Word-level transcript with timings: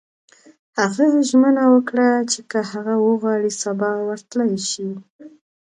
هغه 0.79 1.05
ژمنه 1.29 1.63
وکړه 1.73 2.07
چې 2.31 2.39
که 2.51 2.59
هغه 2.71 2.93
وغواړي 3.07 3.51
سبا 3.63 3.91
ورتلای 4.07 4.55
شي 4.69 4.89